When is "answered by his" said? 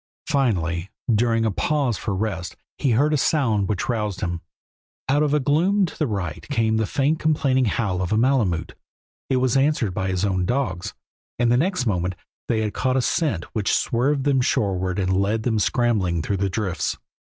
9.55-10.25